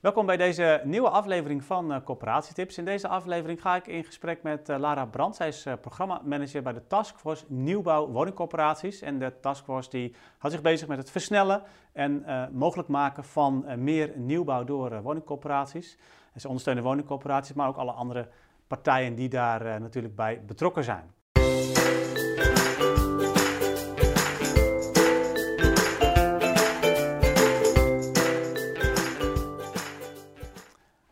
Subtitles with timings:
[0.00, 2.78] Welkom bij deze nieuwe aflevering van uh, Coöperatietips.
[2.78, 5.36] In deze aflevering ga ik in gesprek met uh, Lara Brandt.
[5.36, 9.00] Zij is uh, programmamanager bij de Taskforce Nieuwbouw Woningcorporaties.
[9.00, 14.12] En de Taskforce die houdt zich bezig met het versnellen en mogelijk maken van meer
[14.16, 15.96] nieuwbouw door woningcorporaties.
[16.32, 18.28] En ze ondersteunen woningcorporaties, maar ook alle andere
[18.66, 21.19] partijen die daar natuurlijk bij betrokken zijn.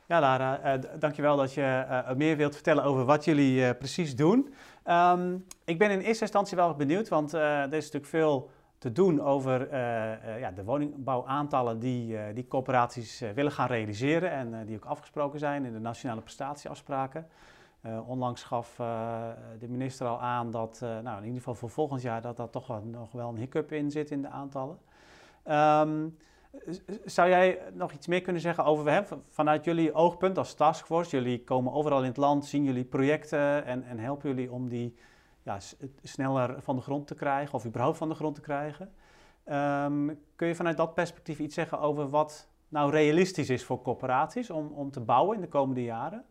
[0.08, 4.16] Ja, Lara, uh, dankjewel dat je uh, meer wilt vertellen over wat jullie uh, precies
[4.16, 4.54] doen.
[4.86, 9.20] Um, ik ben in eerste instantie wel benieuwd, want er is natuurlijk veel te doen
[9.20, 9.76] over
[10.38, 15.72] ja, de woningbouwaantallen die, die corporaties willen gaan realiseren en die ook afgesproken zijn in
[15.72, 17.26] de nationale prestatieafspraken.
[18.06, 18.74] onlangs gaf
[19.58, 22.84] de minister al aan dat, nou, in ieder geval voor volgend jaar, dat daar toch
[22.84, 24.78] nog wel een hiccup in zit in de aantallen.
[25.44, 26.16] Um,
[27.04, 31.16] zou jij nog iets meer kunnen zeggen over hè, vanuit jullie oogpunt als taskforce?
[31.16, 34.94] Jullie komen overal in het land, zien jullie projecten en, en helpen jullie om die
[35.42, 35.58] ja,
[36.02, 38.92] sneller van de grond te krijgen of überhaupt van de grond te krijgen.
[39.44, 44.50] Um, kun je vanuit dat perspectief iets zeggen over wat nou realistisch is voor corporaties
[44.50, 46.24] om, om te bouwen in de komende jaren?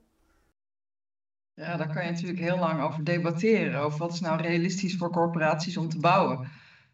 [1.53, 3.81] Ja, daar kan je natuurlijk heel lang over debatteren.
[3.81, 6.47] Over wat is nou realistisch voor corporaties om te bouwen.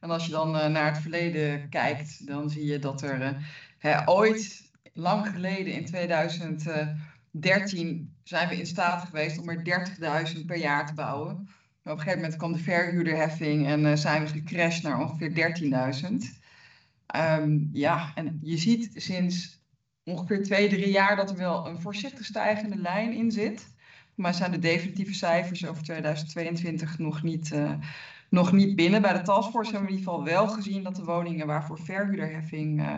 [0.04, 3.38] En als je dan uh, naar het verleden kijkt, dan zie je dat er
[3.78, 9.88] hè, ooit, lang geleden in 2013, zijn we in staat geweest om er
[10.36, 11.36] 30.000 per jaar te bouwen.
[11.82, 15.60] Maar op een gegeven moment kwam de verhuurderheffing en uh, zijn we gecrashed naar ongeveer
[15.60, 15.72] 13.000.
[15.72, 16.20] Um,
[17.06, 19.62] ehm, ja, en je ziet sinds
[20.04, 23.72] ongeveer twee, drie jaar dat er wel een voorzichtig stijgende lijn in zit.
[24.16, 27.52] Maar zijn de definitieve cijfers over 2022 nog niet,
[28.34, 29.02] nog niet binnen.
[29.02, 32.82] Bij de taskforce hebben we in ieder geval wel gezien dat de woningen waarvoor verhuurderheffing
[32.82, 32.94] uh,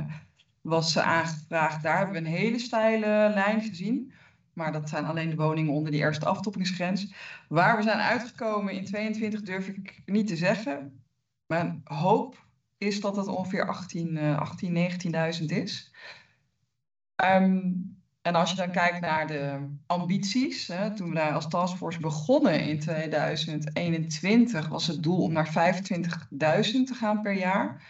[0.61, 4.11] was aangevraagd, daar hebben we een hele steile lijn gezien.
[4.53, 7.13] Maar dat zijn alleen de woningen onder die eerste aftoppingsgrens.
[7.50, 11.03] Waar we zijn uitgekomen in 22 durf ik niet te zeggen.
[11.46, 12.46] Mijn hoop
[12.78, 14.73] is dat het ongeveer 18, uh, 18
[15.40, 15.94] 19.000 is.
[17.23, 17.94] Um,
[18.25, 22.68] en als je dan kijkt naar de ambities, hè, toen we daar als taskforce begonnen
[22.68, 27.84] in 2021, was het doel om naar 25.000 te gaan per jaar.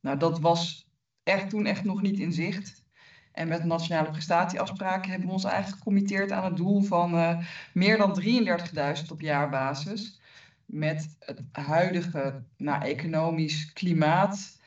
[0.00, 0.88] Nou, dat was
[1.22, 2.84] echt toen echt nog niet in zicht.
[3.32, 7.38] En met nationale prestatieafspraken hebben we ons eigenlijk gecommitteerd aan het doel van uh,
[7.72, 10.20] meer dan 33.000 op jaarbasis.
[10.64, 14.58] Met het huidige nou, economisch klimaat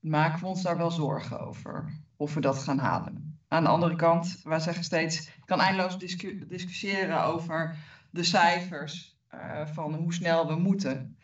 [0.00, 3.25] maken we ons daar wel zorgen over of we dat gaan halen.
[3.48, 7.76] Aan de andere kant, wij zeggen steeds, je kan eindeloos discu discussiëren over
[8.10, 11.16] de cijfers uh, van hoe snel we moeten.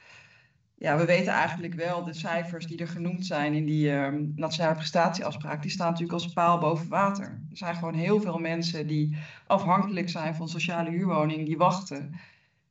[0.74, 4.74] Ja, we weten eigenlijk wel, de cijfers die er genoemd zijn in die uh, nationale
[4.74, 7.24] prestatieafspraak, die staan natuurlijk als paal boven water.
[7.50, 9.16] Er zijn gewoon heel veel mensen die
[9.46, 12.20] afhankelijk zijn van sociale huurwoning, die wachten.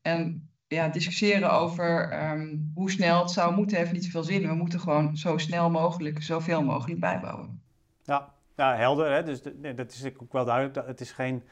[0.02, 4.48] En ja, discussiëren over um, hoe snel het zou moeten, heeft niet zoveel zin.
[4.48, 7.62] We moeten gewoon zo snel mogelijk, zoveel mogelijk bijbouwen.
[8.04, 9.12] Ja, ja, helder.
[9.12, 9.24] Hè?
[9.24, 10.88] Dus nee, dat is ook wel duidelijk.
[10.88, 11.44] Het is geen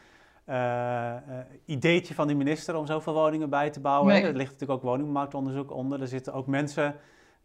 [0.50, 1.16] uh,
[1.66, 4.14] ideetje van de minister om zoveel woningen bij te bouwen.
[4.14, 4.24] Nee.
[4.24, 6.02] Er ligt natuurlijk ook woningmarktonderzoek onder.
[6.02, 6.96] Er zitten ook mensen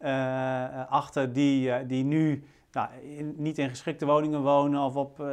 [0.00, 5.24] uh, achter die, die nu nou, in, niet in geschikte woningen wonen of op,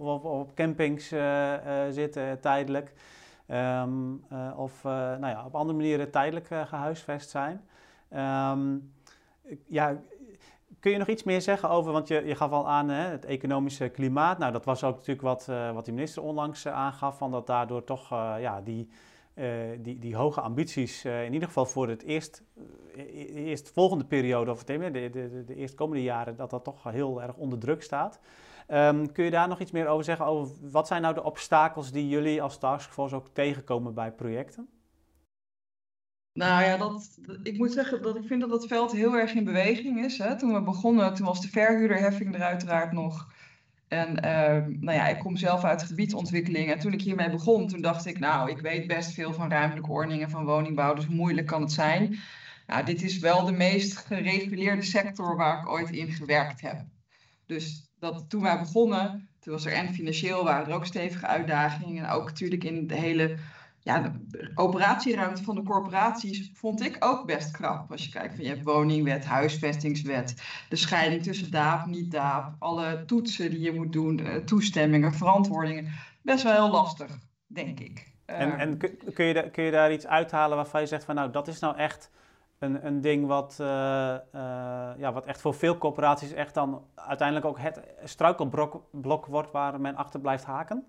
[0.00, 1.12] of, op campings
[1.90, 2.92] zitten tijdelijk.
[3.48, 4.24] Um,
[4.56, 7.60] of nou ja, op andere manieren tijdelijk gehuisvest zijn.
[8.52, 8.92] Um,
[9.66, 9.96] ja,
[10.84, 13.24] Kun je nog iets meer zeggen over, want je, je gaf al aan hè, het
[13.24, 14.38] economische klimaat.
[14.38, 17.46] Nou, dat was ook natuurlijk wat, uh, wat de minister onlangs uh, aangaf, van dat
[17.46, 18.88] daardoor toch uh, ja, die,
[19.78, 22.42] die, die hoge ambities, in ieder geval voor het eerst,
[23.34, 27.36] eerst volgende periode, of de, de, de, de eerstkomende jaren, dat dat toch heel erg
[27.36, 28.20] onder druk staat.
[28.68, 30.26] Um, kun je daar nog iets meer over zeggen?
[30.26, 34.68] Over wat zijn nou de obstakels die jullie als taskforce ook tegenkomen bij projecten?
[36.34, 39.44] Nou ja, dat, ik moet zeggen dat ik vind dat het veld heel erg in
[39.44, 40.18] beweging is.
[40.18, 40.38] Hè.
[40.38, 43.32] Toen we begonnen, toen was de verhuurderheffing er uiteraard nog.
[43.88, 46.72] En uh, nou ja, ik kom zelf uit gebiedsontwikkeling.
[46.72, 49.90] En toen ik hiermee begon, toen dacht ik, nou, ik weet best veel van ruimtelijke
[49.90, 52.18] ordeningen, van woningbouw, dus moeilijk kan het zijn?
[52.66, 56.84] Nou, dit is wel de meest gereguleerde sector waar ik ooit in gewerkt heb.
[57.46, 62.04] Dus dat, toen wij begonnen, toen was er en financieel waren er ook stevige uitdagingen.
[62.04, 63.36] En ook natuurlijk in de hele
[63.84, 67.90] ja, de operatieruimte van de corporaties vond ik ook best krap.
[67.90, 73.04] Als je kijkt van je hebt woningwet, huisvestingswet, de scheiding tussen DAAP, niet DAAP, alle
[73.06, 75.92] toetsen die je moet doen, toestemmingen, verantwoordingen.
[76.22, 78.12] Best wel heel lastig, denk ik.
[78.24, 78.78] En, en
[79.14, 81.76] kun, je, kun je daar iets uithalen waarvan je zegt van nou dat is nou
[81.76, 82.10] echt
[82.58, 83.54] een, een ding wat,
[84.96, 89.96] ja, wat echt voor veel corporaties echt dan uiteindelijk ook het struikelblok wordt waar men
[89.96, 90.84] achter blijft haken?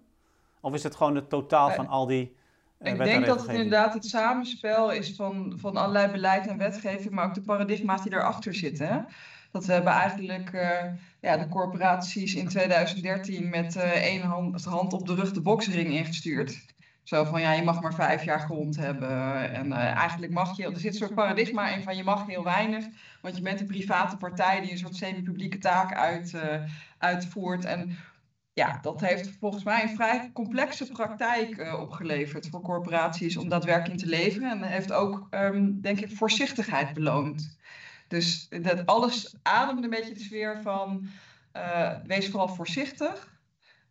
[0.62, 2.36] Of is het gewoon het totaal van al die
[2.80, 7.26] ik denk dat het inderdaad het samenspel is van, van allerlei beleid en wetgeving, maar
[7.26, 8.88] ook de paradigma's die daarachter zitten.
[8.88, 9.00] Hè?
[9.52, 10.84] Dat we hebben eigenlijk uh,
[11.22, 15.90] ja, de corporaties in 2013 met uh, één hand, hand op de rug de boksring
[15.90, 16.66] ingestuurd.
[17.04, 19.52] Zo van ja, je mag maar vijf jaar grond hebben.
[19.54, 22.44] En uh, eigenlijk mag je, er zit een soort paradigma in van je mag heel
[22.44, 22.86] weinig.
[23.22, 26.34] Want je bent een private partij die een soort semi-publieke taak uit,
[26.98, 27.66] uitvoert.
[27.66, 27.98] En
[28.56, 34.02] ja, dat heeft volgens mij een vrij complexe praktijk uh, opgeleverd voor corporaties om daadwerkelijk
[34.02, 34.50] in te leveren.
[34.50, 37.58] En heeft ook, um, denk ik, voorzichtigheid beloond.
[38.08, 41.08] Dus dat alles ademt een beetje de sfeer van
[41.54, 43.34] uh, wees vooral voorzichtig.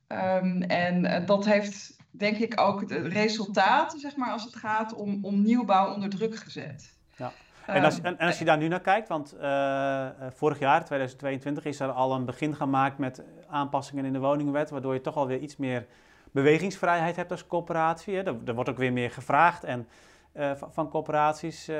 [0.08, 4.94] Um, en uh, dat heeft, denk ik, ook de resultaten, zeg maar, als het gaat
[4.94, 6.96] om, om nieuwbouw onder druk gezet.
[7.16, 7.32] Ja.
[7.66, 11.80] En als, en, als, je daar nu naar kijkt, want uh, vorig jaar, 2022, is
[11.80, 15.56] er al een begin gemaakt met aanpassingen in de woningwet, waardoor je toch alweer iets
[15.56, 15.86] meer
[16.30, 18.14] bewegingsvrijheid hebt als coöperatie.
[18.16, 18.22] Hè.
[18.22, 19.88] Er, er, wordt ook weer meer gevraagd en,
[20.34, 21.70] uh, van coöperaties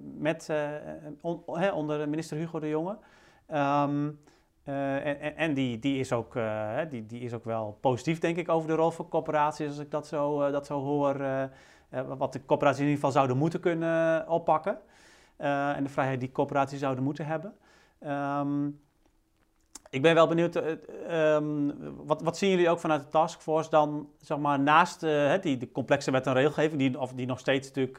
[0.00, 0.50] met,
[1.20, 1.42] on,
[1.72, 2.96] onder minister Hugo de Jonge.
[3.54, 4.20] Um,
[4.64, 6.38] en, en die, die, is ook,
[6.90, 9.90] die, die is ook wel positief, denk ik, over de rol van coöperaties, als ik
[9.90, 11.16] dat zo, dat zo hoor.
[12.18, 14.78] wat de coöperaties in ieder geval zouden moeten kunnen oppakken.
[15.40, 17.54] Uh, en de vrijheid die corporaties zouden moeten hebben.
[18.40, 18.80] Um,
[19.90, 21.72] ik ben wel benieuwd, uh, um,
[22.06, 25.72] wat, wat, zien jullie ook vanuit de taskforce dan, zeg maar, naast uh, die de
[25.72, 27.96] complexe wet en regelgeving, die, of die nog steeds natuurlijk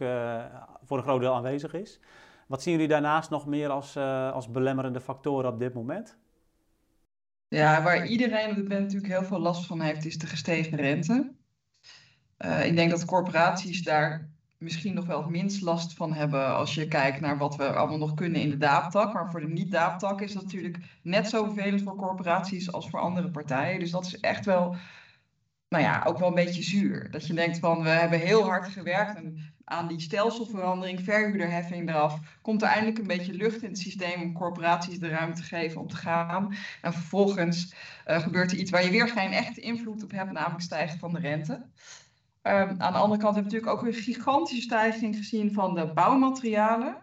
[0.86, 2.00] voor een groot deel aanwezig is.
[2.48, 3.98] Wat zien jullie daarnaast nog meer als,
[4.34, 6.18] als belemmerende factoren op dit moment?
[7.48, 10.78] Ja, waar iedereen op dit moment natuurlijk heel veel last van heeft, is de gestegen
[10.78, 11.32] rente.
[12.64, 16.88] ik denk dat corporaties daar misschien nog wel het minst last van hebben als je
[16.88, 19.14] kijkt naar wat we allemaal nog kunnen in de daaptak.
[19.14, 23.32] Maar voor de niet-daaptak is dat natuurlijk net zo vervelend voor corporaties als voor andere
[23.32, 23.80] partijen.
[23.80, 24.76] Dus dat is echt wel,
[25.70, 27.12] nou ja, ook wel een beetje zuur.
[27.12, 29.22] Dat je denkt van, we hebben heel hard gewerkt
[29.64, 32.20] aan die stelselverandering, verhuurderheffing eraf.
[32.42, 35.82] Komt er eindelijk een beetje lucht in het systeem om corporaties de ruimte te geven
[35.82, 36.56] om te gaan.
[36.82, 37.74] En vervolgens
[38.08, 41.14] uh, gebeurt er iets waar je weer geen echte invloed op hebt, namelijk stijgen van
[41.14, 41.66] de rente.
[42.48, 45.92] Um, aan de andere kant hebben we natuurlijk ook een gigantische stijging gezien van de
[45.94, 46.96] bouwmaterialen.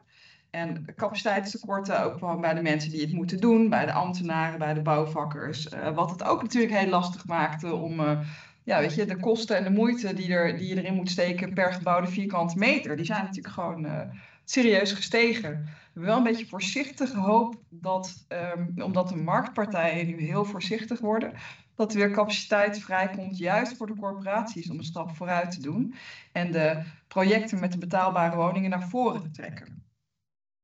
[0.51, 4.75] En capaciteitstekorten ook gewoon bij de mensen die het moeten doen, bij de ambtenaren, bij
[4.75, 5.73] de bouwvakkers.
[5.73, 8.19] Uh, wat het ook natuurlijk heel lastig maakte om uh,
[8.65, 11.53] ja, weet je, de kosten en de moeite die, er, die je erin moet steken
[11.53, 14.01] per gebouwde vierkante meter, die zijn natuurlijk gewoon uh,
[14.45, 15.69] serieus gestegen.
[15.93, 18.27] We wel een beetje voorzichtige hoop dat,
[18.57, 21.33] um, omdat de marktpartijen nu heel voorzichtig worden,
[21.75, 25.95] dat er weer capaciteit vrijkomt, juist voor de corporaties, om een stap vooruit te doen.
[26.33, 29.83] En de projecten met de betaalbare woningen naar voren te trekken.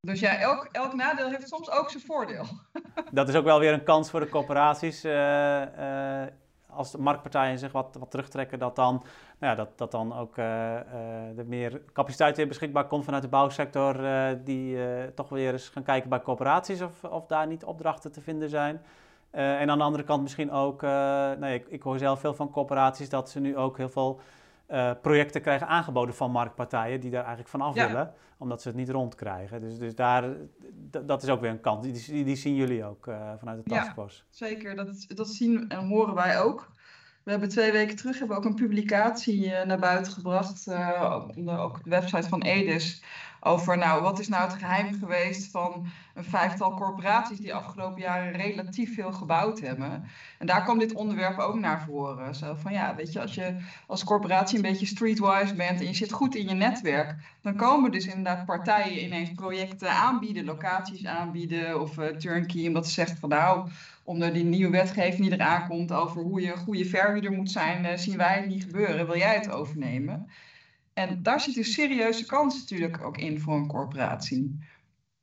[0.01, 2.45] Dus ja, elk, elk nadeel heeft soms ook zijn voordeel.
[3.13, 5.05] Dat is ook wel weer een kans voor de corporaties.
[5.05, 6.27] Uh, uh,
[6.67, 8.95] als de marktpartijen zich wat, wat terugtrekken, dat dan,
[9.39, 13.29] nou ja, dat, dat dan ook uh, er meer capaciteit weer beschikbaar komt vanuit de
[13.29, 13.97] bouwsector.
[14.45, 14.79] die
[15.15, 18.81] toch weer eens gaan kijken bij corporaties of, of daar niet opdrachten te vinden zijn.
[19.35, 22.35] Uh, en aan de andere kant misschien ook, uh, nee, ik, ik, hoor zelf veel
[22.35, 24.21] van corporaties dat ze nu ook heel veel
[24.71, 27.87] uh, projecten krijgen aangeboden van marktpartijen die daar eigenlijk van af ja.
[27.87, 29.61] willen, omdat ze het niet rondkrijgen.
[29.61, 30.25] Dus, dus daar,
[31.05, 31.83] dat is ook weer een kant.
[31.83, 34.23] Die, die, die zien jullie ook vanuit de taskforce.
[34.31, 34.77] Ja, zeker.
[34.77, 36.71] Dat, dat zien en horen wij ook.
[37.23, 40.69] We hebben twee weken terug hebben we ook een publicatie naar buiten gebracht,
[41.13, 43.03] op de, ook de website van Edis
[43.41, 48.01] over nou, wat is nou het geheim geweest van een vijftal corporaties die de afgelopen
[48.01, 50.05] jaren relatief veel gebouwd hebben.
[50.39, 52.35] En daar kwam dit onderwerp ook naar voren.
[52.35, 55.95] Zo van ja, weet je, als je als corporatie een beetje streetwise bent en je
[55.95, 61.81] zit goed in je netwerk, dan komen dus inderdaad partijen ineens projecten aanbieden, locaties aanbieden
[61.81, 63.69] of uh, turnkey, omdat ze zegt van nou,
[64.05, 67.85] onder die nieuwe wetgeving die eraan komt over hoe je een goede verhuurder moet zijn,
[67.85, 69.07] uh, zien wij het niet gebeuren.
[69.07, 70.31] Wil jij het overnemen?
[70.93, 74.59] En daar zit een serieuze kans natuurlijk ook in voor een corporatie.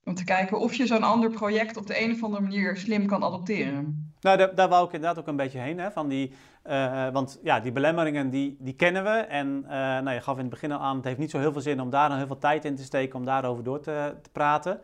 [0.04, 3.06] Om te kijken of je zo'n ander project op de een of andere manier slim
[3.06, 4.14] kan adopteren.
[4.20, 5.80] Nou, daar, daar wou ik inderdaad ook een beetje heen.
[5.80, 6.32] Hè, van die,
[6.66, 9.10] uh, want ja, die belemmeringen die, die kennen we.
[9.10, 9.62] En
[10.04, 11.82] nou, je gaf in het begin al aan, het heeft niet zo heel veel zin
[11.82, 14.80] om daar dan heel veel tijd in te steken om daarover door te, te praten.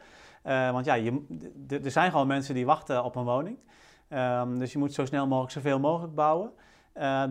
[0.46, 0.98] Uh, want ja,
[1.70, 3.58] er zijn gewoon mensen die wachten op een woning.
[4.10, 6.52] Um, dus je moet zo snel mogelijk zoveel mogelijk bouwen.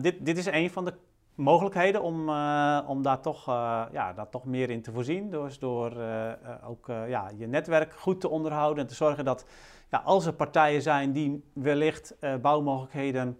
[0.01, 0.93] dit, dit is een van de
[1.35, 3.45] mogelijkheden om, uh, om daar, toch,
[3.91, 5.29] ja, toch meer in te voorzien.
[5.29, 5.93] Dus door
[6.65, 9.45] ook ja, je netwerk goed te onderhouden en te zorgen dat
[9.91, 13.39] ja, als er partijen zijn die wellicht bouwmogelijkheden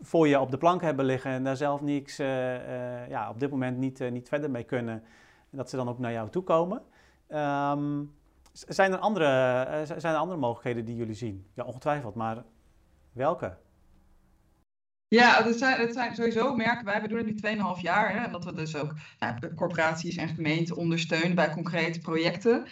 [0.00, 2.16] voor je op de plank hebben liggen en daar zelf niks
[3.08, 5.02] ja, op dit moment niet, niet verder mee kunnen,
[5.50, 6.82] dat ze dan ook naar jou toe komen.
[7.28, 8.00] Ehm,
[8.66, 9.26] zijn, er andere,
[9.84, 11.46] zijn er andere mogelijkheden die jullie zien?
[11.54, 12.44] Ja, ongetwijfeld, maar
[13.12, 13.56] welke?
[15.08, 18.30] Ja, het zijn, het zijn sowieso merken wij, we doen het nu 2,5 jaar, hè,
[18.30, 22.66] dat we dus ook nou, corporaties en gemeenten ondersteunen bij concrete projecten.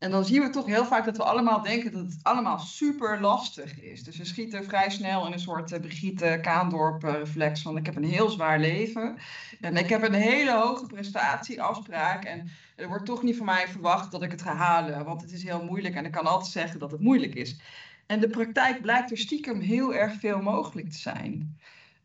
[0.00, 3.20] En dan zien we toch heel vaak dat we allemaal denken dat het allemaal super
[3.20, 4.02] lastig is.
[4.02, 7.86] Dus we schieten vrij snel in een soort uh, Brigitte Kaandorp uh, reflex van ik
[7.86, 9.16] heb een heel zwaar leven.
[9.60, 12.24] En ik heb een hele hoge prestatieafspraak.
[12.24, 15.04] En er wordt toch niet van mij verwacht dat ik het ga halen.
[15.04, 17.60] Want het is heel moeilijk en ik kan altijd zeggen dat het moeilijk is.
[18.06, 21.58] En de praktijk blijkt er stiekem heel erg veel mogelijk te zijn.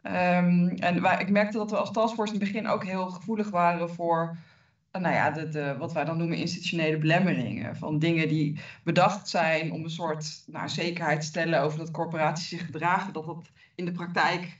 [0.03, 3.89] Um, en ik merkte dat we als taskforce in het begin ook heel gevoelig waren
[3.89, 4.54] voor eh,
[5.01, 7.75] nou ja, wat wij dan noemen institutionele belemmeringen.
[7.75, 12.49] Van dingen die bedacht zijn om een soort nou, zekerheid te stellen over dat corporaties
[12.49, 14.59] zich gedragen, dat dat in de praktijk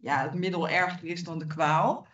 [0.00, 2.06] ja, het middel erger is dan de kwaal.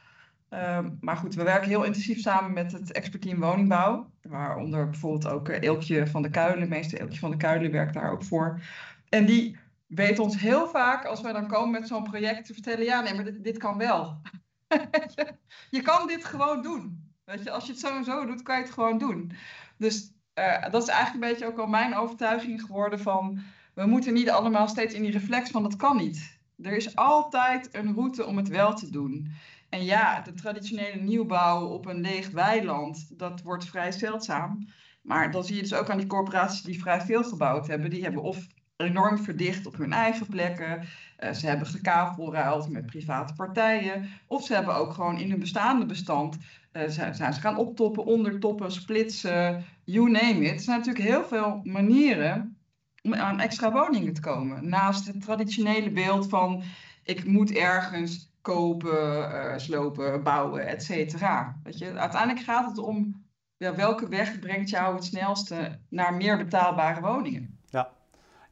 [0.51, 4.11] Um, maar goed, we werken heel intensief samen met het expertteam woningbouw.
[4.23, 8.11] Waaronder bijvoorbeeld ook uh, Eelkje van de Kuilen, meester Eelkje van de Kuilen werkt daar
[8.11, 8.61] ook voor.
[9.09, 9.57] En die
[9.87, 13.15] weet ons heel vaak, als wij dan komen met zo'n project, te vertellen: ja, nee,
[13.15, 14.21] maar dit kan wel.
[15.71, 17.14] je kan dit gewoon doen.
[17.25, 19.33] Weet je, als je het zo en zo doet, kan je het gewoon doen.
[19.77, 23.41] Dus uh, dat is eigenlijk een beetje ook al mijn overtuiging geworden van
[23.75, 26.39] we moeten niet allemaal steeds in die reflex van dat kan niet.
[26.63, 29.33] Er is altijd een route om het wel te doen.
[29.69, 34.69] En ja, de traditionele nieuwbouw op een leeg weiland, dat wordt vrij zeldzaam.
[35.03, 37.91] Maar dan zie je dus ook aan die corporaties die vrij veel gebouwd hebben.
[37.91, 40.87] Die hebben of enorm verdicht op hun eigen plekken.
[41.19, 44.09] Uh, ze hebben gekavelruild met private partijen.
[44.27, 46.39] Of ze hebben ook gewoon in hun bestaande bestand
[46.87, 50.53] zijn, ze gaan optoppen, ondertoppen, splitsen, you name it.
[50.53, 52.59] Er zijn natuurlijk heel veel manieren
[53.03, 54.69] om aan extra woningen te komen.
[54.69, 56.63] Naast het traditionele beeld van
[57.05, 61.61] ik moet ergens kopen, uh, slopen, bouwen, et cetera.
[61.95, 63.25] Uiteindelijk gaat het om
[63.57, 67.59] welke weg brengt jou het snelste naar meer betaalbare woningen.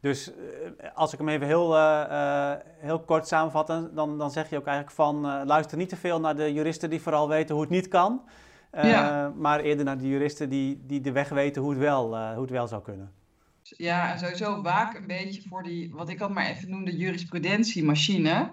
[0.02, 0.34] Dus uh,
[0.94, 4.96] als ik hem even heel, uh, heel kort samenvat, dan, dan zeg je ook eigenlijk
[4.96, 8.22] van luister niet te veel naar de juristen die vooral weten hoe het niet kan.
[8.82, 9.32] Ja.
[9.36, 12.50] Maar eerder naar de juristen die, die de weg weten hoe het wel, hoe het
[12.50, 13.12] wel zou kunnen.
[13.62, 18.50] Ja, en sowieso waak een beetje voor die, wat ik al maar even noemde, jurisprudentiemachine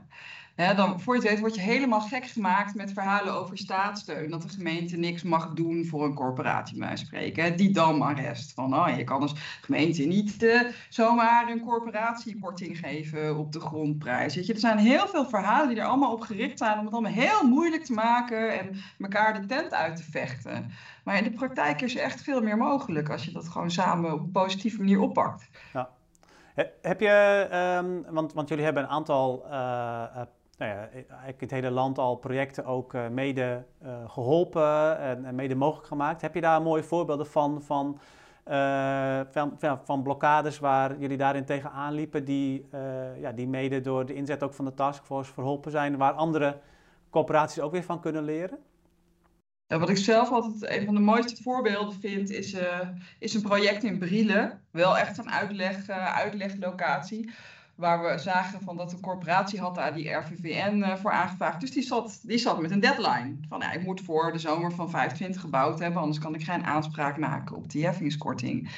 [0.75, 4.29] dan, voor je het weet word je helemaal gek gemaakt met verhalen over staatssteun.
[4.29, 7.57] Dat de gemeente niks mag doen voor een corporatie, bij spreken.
[7.57, 8.53] Die damarrest.
[8.53, 14.35] Van, oh, je kan als gemeente niet uh, zomaar een corporatiekorting geven op de grondprijs.
[14.35, 14.53] Weet je?
[14.53, 17.47] Er zijn heel veel verhalen die er allemaal op gericht zijn om het allemaal heel
[17.47, 20.71] moeilijk te maken en elkaar de tent uit te vechten.
[21.03, 24.13] Maar in de praktijk is er echt veel meer mogelijk als je dat gewoon samen
[24.13, 25.49] op een positieve manier oppakt.
[25.73, 25.89] Ja.
[26.81, 27.47] Heb je,
[27.83, 30.21] um, want, want jullie hebben een aantal uh,
[30.59, 30.89] nou ja,
[31.37, 36.21] het hele land al projecten ook uh, mede uh, geholpen en, mede mogelijk gemaakt.
[36.21, 37.99] Heb je daar mooie voorbeelden van, van,
[38.47, 42.67] uh, van, van, blokkades waar jullie daarin tegenaan liepen, die,
[43.19, 46.59] ja, die mede door de inzet ook van de taskforce verholpen zijn, waar andere
[47.09, 48.57] corporaties ook weer van kunnen leren?
[49.67, 52.55] Wat ik zelf altijd een van de mooiste voorbeelden vind, is,
[53.19, 54.61] is een project in Brielen.
[54.71, 57.31] Wel echt een uitleg, uitleglocatie
[57.79, 61.59] waar we zagen van dat een corporatie had daar die RVVN eh, voor aangevraagd.
[61.59, 63.37] Dus die zat, die zat met een deadline.
[63.47, 66.65] Van ja, ik moet voor de zomer van 25 gebouwd hebben, anders kan ik geen
[66.65, 68.69] aanspraak maken op die heffingskorting.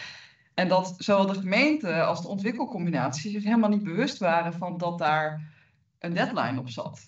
[0.54, 4.98] En dat zowel de gemeente als de ontwikkelcombinatie zich helemaal niet bewust waren van dat
[4.98, 5.54] daar
[6.00, 7.00] een deadline op zat.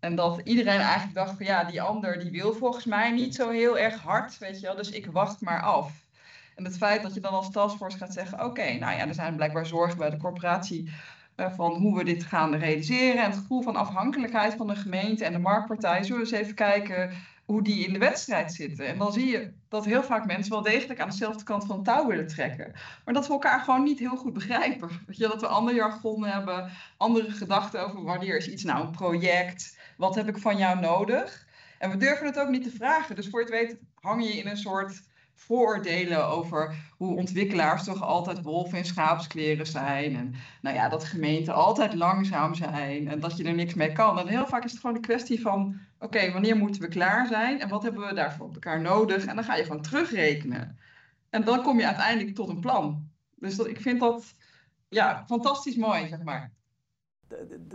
[0.00, 3.50] En dat iedereen eigenlijk dacht van ja, die ander die wil volgens mij niet zo
[3.50, 6.01] heel erg hard, weet je wel, dus ik wacht maar af.
[6.56, 9.36] En het feit dat je dan als taskforce gaat zeggen: oké, nou ja, er zijn
[9.36, 10.90] blijkbaar zorgen bij de corporatie
[11.36, 13.22] uh, van hoe we dit gaan realiseren.
[13.22, 16.02] En het gevoel van afhankelijkheid van de gemeente en de marktpartij.
[16.02, 17.12] Zullen we eens even kijken
[17.44, 18.86] hoe die in de wedstrijd zitten.
[18.86, 21.84] En dan zie je dat heel vaak mensen wel degelijk aan dezelfde kant van het
[21.84, 22.72] touw willen trekken.
[23.04, 24.88] Maar dat we elkaar gewoon niet heel goed begrijpen.
[25.08, 29.78] Je, dat we ander jargon hebben, andere gedachten over wanneer is iets nou een project,
[29.96, 31.46] wat heb ik van jou nodig.
[31.78, 33.16] En we durven het ook niet te vragen.
[33.16, 35.02] Dus voor het weet hang je in een soort
[35.46, 40.16] vooroordelen over hoe ontwikkelaars toch altijd wolven in schaapskleren zijn.
[40.16, 44.18] En nou ja, dat gemeenten altijd langzaam zijn en dat je er niks mee kan.
[44.18, 47.60] En heel vaak is het gewoon een kwestie van, oké, wanneer moeten we klaar zijn
[47.60, 49.24] en wat hebben we daarvoor op elkaar nodig?
[49.24, 50.78] En dan ga je gewoon terugrekenen.
[51.30, 53.10] En dan kom je uiteindelijk tot een plan.
[53.34, 54.34] Dus dat, ik vind dat
[54.88, 56.52] ja, fantastisch mooi, zeg maar.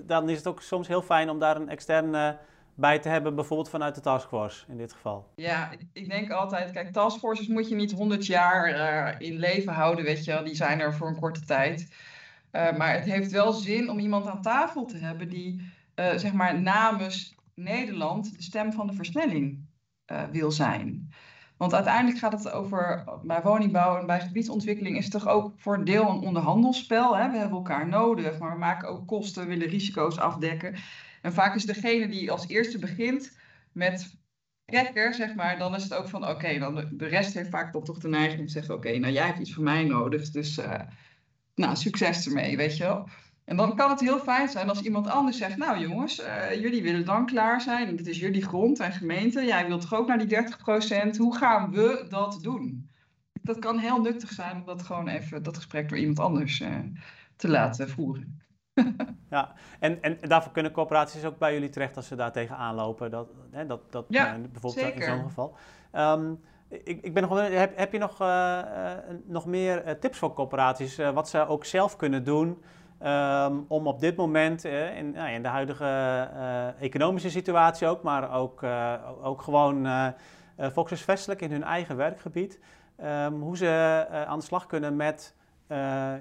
[0.06, 2.40] Dan is het ook soms heel fijn om daar een externe
[2.78, 5.32] bij te hebben, bijvoorbeeld vanuit de taskforce in dit geval?
[5.36, 10.06] Ja, ik denk altijd, kijk, taskforces moet je niet 100 jaar uh, in leven houden,
[10.06, 11.94] weet je wel, die zijn er voor een korte tijd.
[12.52, 16.34] Uh, maar het heeft wel zin om iemand aan tafel te hebben die, uh, zeg
[16.34, 19.66] maar, namens Nederland de stem van de versnelling
[20.32, 21.10] wil zijn.
[21.58, 25.74] Want uiteindelijk gaat het over, bij woningbouw en bij gebiedsontwikkeling is het toch ook voor
[25.76, 27.18] een deel een onderhandelsspel.
[27.18, 27.32] Hè?
[27.32, 30.76] We hebben elkaar nodig, maar we maken ook kosten, willen risico's afdekken.
[31.28, 33.38] En vaak is degene die als eerste begint
[33.72, 34.16] met
[34.66, 37.84] trekker, zeg maar, dan is het ook van oké, dan de, rest heeft vaak dan
[37.84, 40.58] toch de neiging om te zeggen: oké, nou jij hebt iets van mij nodig, dus
[40.58, 40.80] uh,
[41.56, 43.10] nou, succes ermee, weet je wel.
[43.44, 46.84] En dan kan het heel fijn zijn als iemand anders zegt: Nou jongens, uh, jullie
[46.84, 47.98] willen dan klaar zijn.
[47.98, 49.46] Het is jullie grond en gemeente.
[49.46, 50.38] Jij wilt toch ook naar die
[51.14, 51.18] 30%.
[51.18, 52.90] Hoe gaan we dat doen?
[53.42, 56.76] Dat kan heel nuttig zijn om dat gewoon even dat gesprek door iemand anders uh,
[57.36, 58.47] te laten voeren.
[59.30, 63.12] ja, en, en daarvoor kunnen corporaties ook bij jullie terecht als ze daar tegenaan lopen.
[63.12, 65.08] Dat, hè, dat, dat, ja, uh, bijvoorbeeld zeker.
[65.08, 65.56] in zo'n geval.
[65.94, 68.60] Um, ik, ik ben nog, heb, heb je nog, uh,
[69.26, 70.98] nog meer tips voor corporaties?
[71.14, 72.58] wat ze ook zelf kunnen doen
[73.04, 78.04] Um, om op dit moment uh, in, nou, in, de huidige uh, economische situatie ook,
[78.04, 79.88] maar ook, uh, ook gewoon
[80.58, 82.60] volkshuisvestelijk in hun eigen werkgebied,
[83.04, 85.36] um, hoe ze aan de slag kunnen met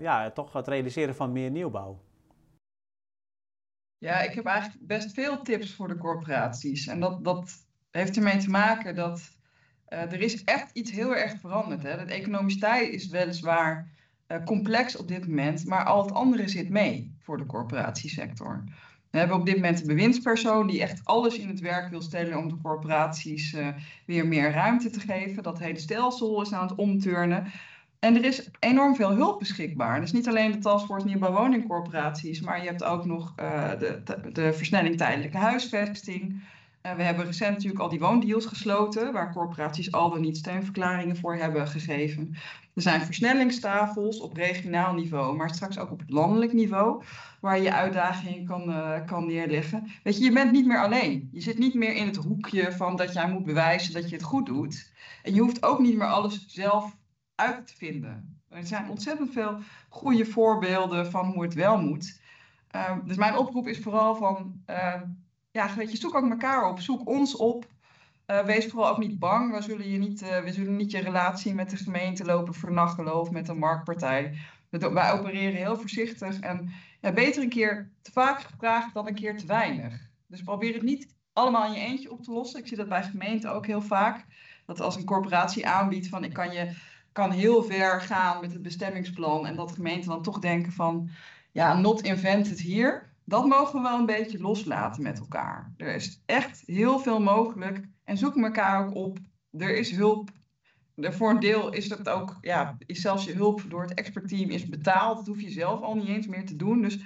[0.01, 1.99] ja, toch het realiseren van meer nieuwbouw.
[3.99, 6.87] Ja, ik heb eigenlijk best veel tips voor de corporaties.
[6.87, 7.53] En dat, dat
[7.91, 9.35] heeft ermee te maken dat
[9.87, 11.83] er is echt iets heel erg veranderd.
[11.83, 11.91] Hè.
[11.91, 13.91] Het economisch tij is weliswaar
[14.29, 18.65] uh, complex op dit moment, maar al het andere zit mee voor de corporatiesector.
[19.11, 22.39] We hebben op dit moment een bewindspersoon die echt alles in het werk wil stellen
[22.39, 23.69] om de corporaties uh,
[24.07, 25.43] weer meer ruimte te geven.
[25.43, 27.53] Dat hele stelsel is aan het omturnen.
[27.99, 30.01] En er is enorm veel hulp beschikbaar.
[30.01, 34.53] Dus niet alleen de Taskforce Nieuwbouw Woningcorporaties, maar je hebt ook nog uh, de, de,
[34.53, 36.43] versnelling tijdelijke huisvesting.
[36.83, 41.17] Uh, we hebben recent natuurlijk al die woondeals gesloten, waar corporaties al dan niet steunverklaringen
[41.17, 42.37] voor hebben gegeven.
[42.75, 47.03] Er zijn versnellingstafels op regionaal niveau, maar straks ook op het landelijk niveau,
[47.41, 49.91] waar je uitdagingen kan, uh, kan neerleggen.
[50.03, 51.29] Weet je, je bent niet meer alleen.
[51.33, 54.25] Je zit niet meer in het hoekje van dat jij moet bewijzen dat je het
[54.25, 54.93] goed doet.
[55.23, 56.97] En je hoeft ook niet meer alles zelf
[57.37, 58.41] uit te vinden.
[58.49, 62.21] Er zijn ontzettend veel goede voorbeelden van hoe het wel moet.
[62.77, 65.03] Uh, dus mijn oproep is vooral van, uh,
[65.51, 67.67] ja, weet je, zoek ook elkaar op, zoek ons op.
[68.27, 69.55] Uh, wees vooral ook niet bang.
[69.55, 73.21] We zullen, je niet, uh, we zullen niet je relatie met de gemeente lopen vernachtelen
[73.21, 74.39] of met een marktpartij.
[74.71, 76.71] Wij opereren heel voorzichtig en
[77.01, 80.09] ja, beter een keer te vaak gevraagd dan een keer te weinig.
[80.27, 82.61] Dus probeer het niet allemaal in je eentje op te lossen.
[82.61, 84.25] Ik zie dat bij gemeenten ook heel vaak.
[84.67, 86.77] Dat als een corporatie aanbiedt van ik kan, je,
[87.17, 89.47] kan heel ver gaan met het bestemmingsplan.
[89.47, 91.09] En dat gemeenten dan toch denken van
[91.53, 93.15] ja, not invented hier.
[93.25, 95.73] Dat mogen we wel een beetje loslaten met elkaar.
[95.77, 99.19] Er is echt heel veel mogelijk en zoek elkaar ook op.
[99.59, 100.31] Er is hulp.
[100.97, 104.69] Voor een deel is dat ook, ja, is zelfs je hulp door het expertteam is
[104.69, 105.17] betaald.
[105.17, 106.83] Dat hoef je zelf al niet eens meer te doen.
[106.83, 106.99] Dus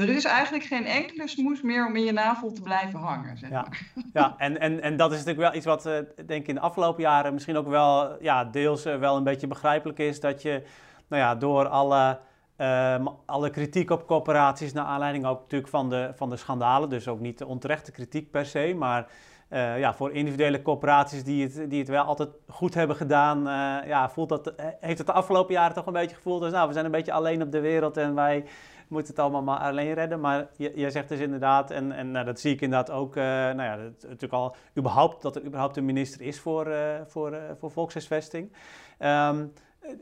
[0.00, 3.38] er is eigenlijk geen enkele smoes meer om in je navel te blijven hangen.
[3.38, 3.66] Zeg ja,
[4.12, 5.92] ja en, en, en dat is natuurlijk wel iets wat, uh,
[6.26, 9.46] denk ik, in de afgelopen jaren misschien ook wel, ja, deels uh, wel een beetje
[9.46, 10.20] begrijpelijk is.
[10.20, 10.62] Dat je,
[11.08, 12.18] nou ja, door alle,
[12.58, 17.08] uh, alle kritiek op corporaties, naar aanleiding ook natuurlijk van de, van de schandalen, dus
[17.08, 19.06] ook niet de onterechte kritiek per se, maar
[19.50, 23.88] uh, ja, voor individuele corporaties die het, die het wel altijd goed hebben gedaan, uh,
[23.88, 26.66] ja, voelt dat, eh, heeft het de afgelopen jaren toch een beetje gevoeld als, nou,
[26.66, 28.44] we zijn een beetje alleen op de wereld en wij
[28.90, 30.20] moeten het allemaal maar alleen redden.
[30.20, 33.62] Maar jij zegt dus inderdaad, en, en nou, dat zie ik inderdaad ook, uh, nou
[33.62, 36.76] ja, dat, natuurlijk al überhaupt, dat er überhaupt een minister is voor, uh,
[37.06, 38.52] voor, uh, voor volkshuisvesting.
[38.98, 39.52] Um,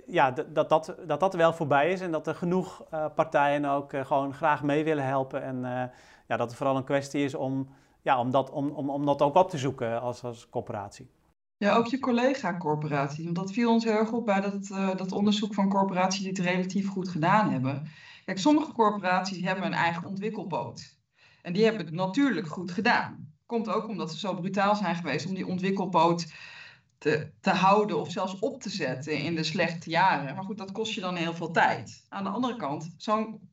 [0.07, 4.35] ja, dat, dat, dat, dat wel voorbij is en dat er genoeg partijen ook gewoon
[4.35, 5.43] graag mee willen helpen.
[5.43, 5.61] En
[6.27, 7.69] ja, dat het vooral een kwestie is om
[8.03, 11.11] ja, om, dat, om, om, om dat ook op te zoeken als, als corporatie.
[11.57, 13.25] Ja, ook je collega-corporatie.
[13.25, 14.67] Want dat viel ons heel erg op bij dat,
[14.99, 17.83] dat onderzoek van corporaties die het relatief goed gedaan hebben.
[18.29, 20.97] Kijk, sommige corporaties hebben een eigen ontwikkelpoot.
[21.43, 23.33] En die hebben het natuurlijk goed gedaan.
[23.47, 26.33] Komt ook omdat ze zo brutaal zijn geweest om die ontwikkelpoot
[26.99, 30.35] te, te houden of zelfs op te zetten in de slechte jaren.
[30.35, 32.07] Maar goed, dat kost je dan heel veel tijd.
[32.09, 33.51] Aan de andere kant, zo'n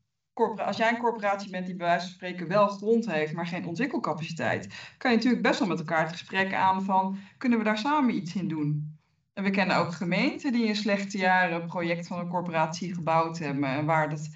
[0.55, 3.67] als jij een corporatie bent die bij wijze van spreken wel grond heeft, maar geen
[3.67, 7.77] ontwikkelcapaciteit, kan je natuurlijk best wel met elkaar het gesprek aan van kunnen we daar
[7.77, 8.97] samen iets in doen?
[9.33, 13.37] En we kennen ook gemeenten die in slechte jaren een project van een corporatie gebouwd
[13.37, 14.29] hebben en waar dat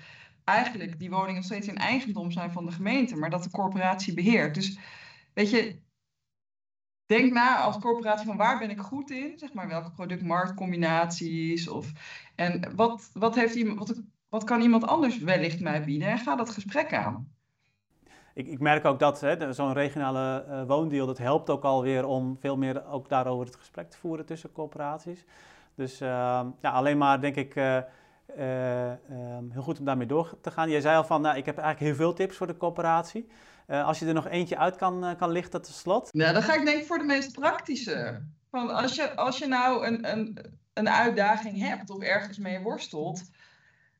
[0.49, 4.13] eigenlijk die woningen nog steeds in eigendom zijn van de gemeente, maar dat de corporatie
[4.13, 4.55] beheert.
[4.55, 4.79] Dus
[5.33, 5.81] weet je,
[7.05, 11.91] denk na als corporatie van waar ben ik goed in, zeg maar welke product-marktcombinaties of
[12.35, 16.07] en wat, wat heeft iemand, wat kan iemand anders wellicht mij bieden?
[16.07, 17.37] En ga dat gesprek aan.
[18.33, 22.57] Ik, ik merk ook dat zo'n regionale uh, woondeal, dat helpt ook alweer om veel
[22.57, 25.25] meer ook daarover het gesprek te voeren tussen corporaties.
[25.75, 26.07] Dus uh,
[26.61, 27.79] ja, alleen maar denk ik uh,
[29.51, 30.69] heel goed om daarmee door te gaan.
[30.69, 33.27] Jij zei al van, nou, ik heb eigenlijk heel veel tips voor de corporatie.
[33.67, 36.09] als je er nog eentje uit kan, kan lichten tot slot.
[36.11, 38.21] Ja, dan ga ik denk ik voor de meest praktische.
[38.51, 40.37] Van als, je, als je nou een, een,
[40.73, 43.29] een uitdaging hebt of ergens mee worstelt,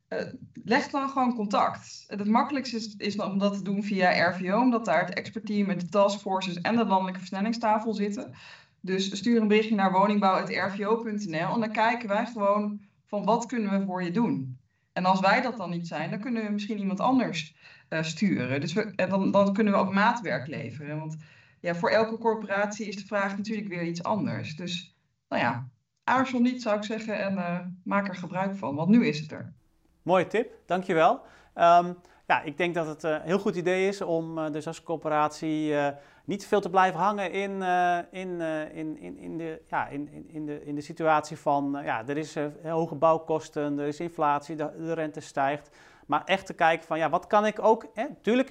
[0.09, 0.19] uh,
[0.63, 2.03] leg dan gewoon contact.
[2.07, 5.79] Het makkelijkste is, is om dat te doen via RVO, omdat daar het expertteam met
[5.79, 8.33] de taskforces en de landelijke versnellingstafel zitten.
[8.81, 13.85] Dus stuur een berichtje naar woningbouw.rvo.nl en dan kijken wij gewoon van wat kunnen we
[13.85, 14.57] voor je doen.
[14.93, 17.55] En als wij dat dan niet zijn, dan kunnen we misschien iemand anders
[17.89, 18.61] uh, sturen.
[18.61, 20.99] Dus we, en dan, dan kunnen we ook maatwerk leveren.
[20.99, 21.17] Want
[21.59, 24.55] ja, voor elke corporatie is de vraag natuurlijk weer iets anders.
[24.55, 24.95] Dus
[25.27, 25.69] nou ja,
[26.03, 29.31] aarzel niet zou ik zeggen en uh, maak er gebruik van, want nu is het
[29.31, 29.53] er.
[30.01, 31.21] Mooie tip, dankjewel.
[31.55, 31.97] Um,
[32.29, 35.69] ja, ik denk dat het een heel goed idee is om uh, dus als corporatie
[35.71, 35.87] uh,
[36.25, 37.61] niet veel te blijven hangen in,
[38.11, 38.41] in,
[38.73, 42.35] in, in, in, de, ja, in, in, de, in de situatie van ja, er is
[42.63, 45.69] hoge bouwkosten, er is inflatie, de, rente stijgt.
[46.05, 48.05] Maar echt te kijken van ja, wat kan ik ook, hè,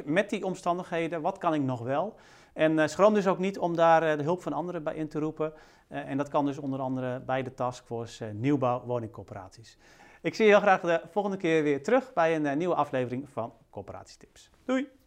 [0.05, 2.14] met die omstandigheden, wat kan ik nog wel?
[2.53, 5.53] En schroom dus ook niet om daar de hulp van anderen bij in te roepen.
[5.88, 9.79] en dat kan dus onder andere bij de Taskforce Nieuwbouw Woningcorporaties.
[10.23, 13.53] Ik zie je heel graag de volgende keer weer terug bij een nieuwe aflevering van
[13.79, 14.51] Coöperatietips.
[14.67, 14.97] Doei!